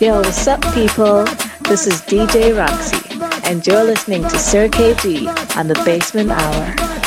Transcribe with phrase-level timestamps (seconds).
[0.00, 1.24] Yo, what's up, people?
[1.68, 5.26] This is DJ Roxy, and you're listening to Sir KG
[5.56, 6.97] on the Basement Hour.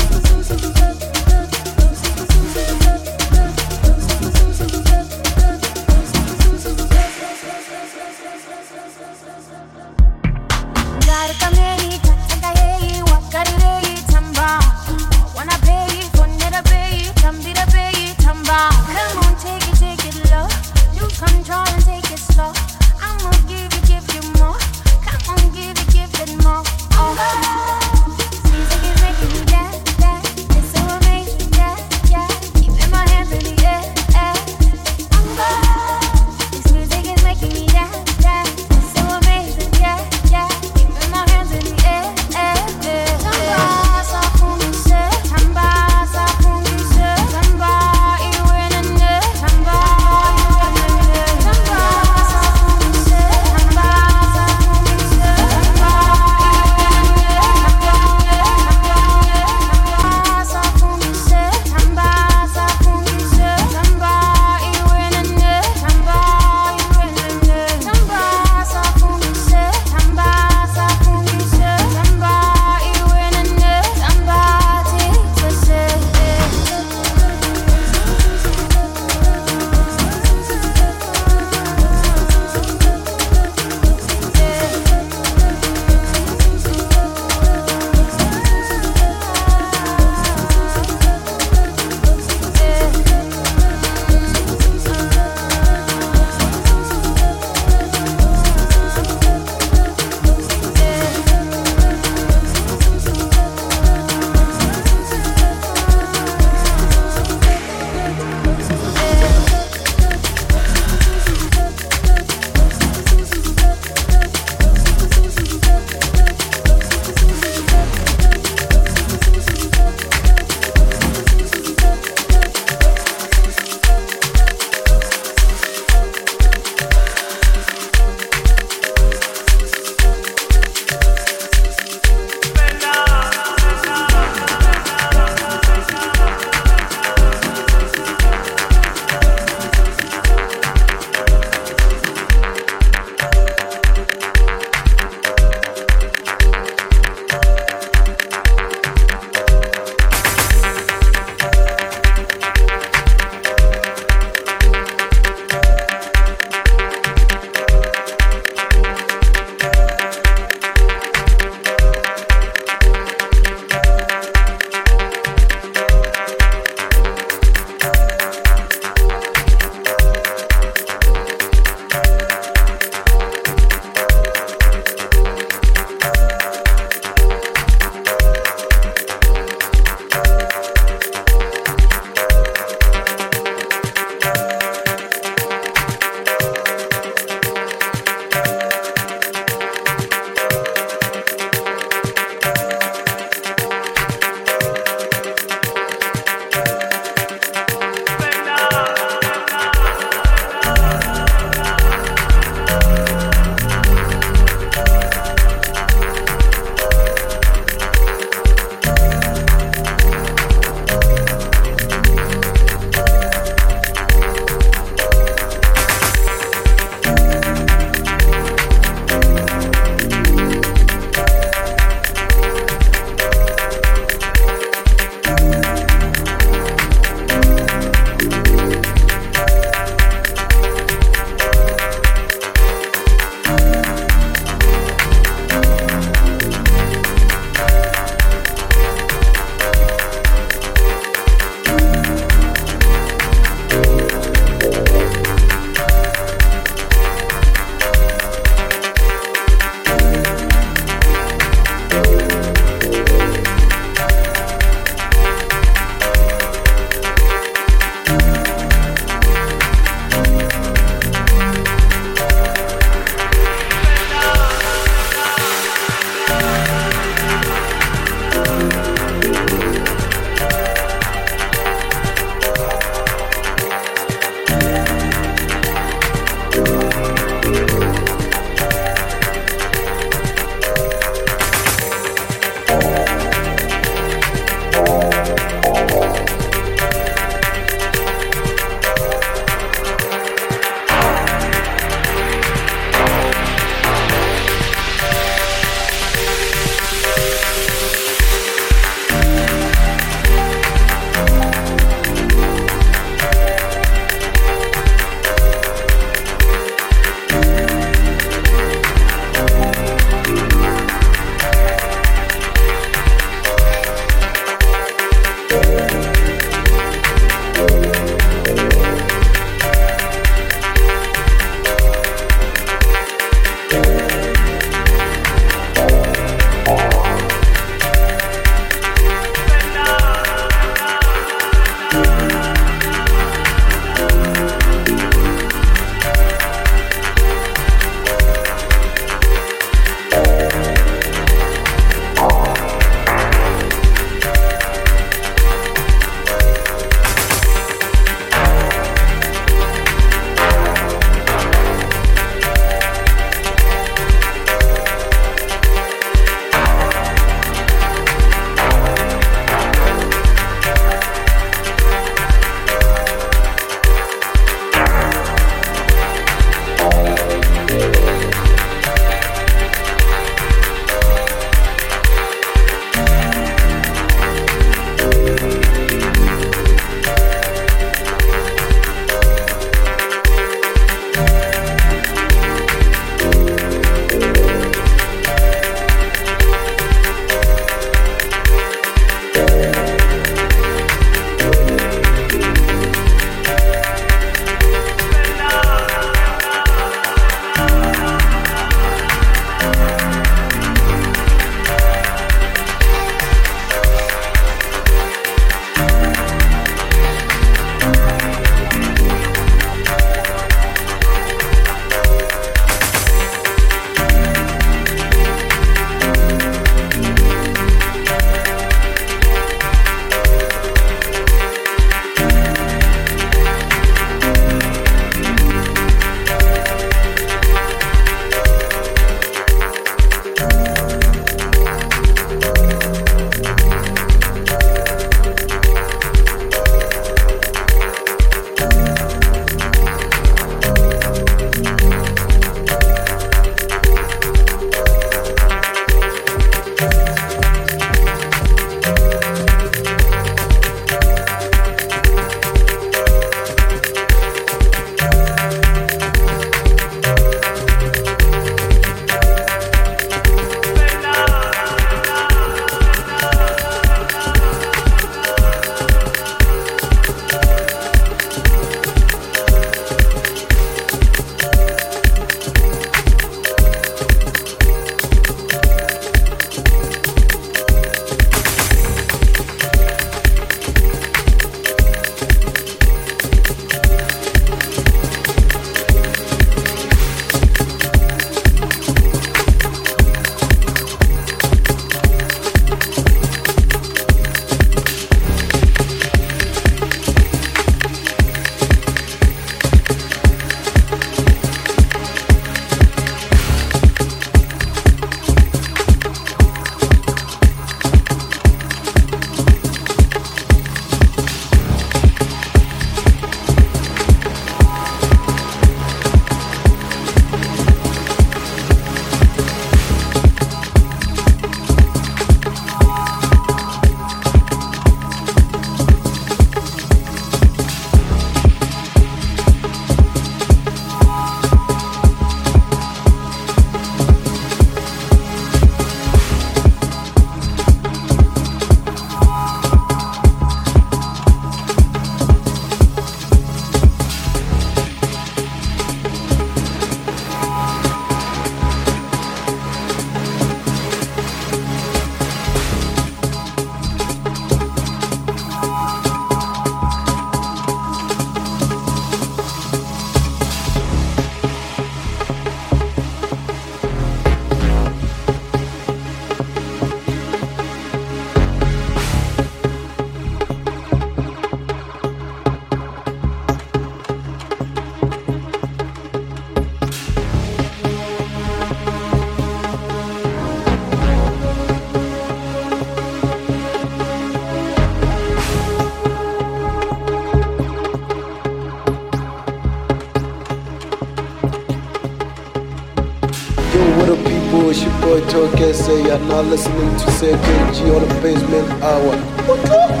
[595.61, 595.93] Boy Talk SA.
[595.93, 600.00] You're now listening to CKG on the Basement Hour.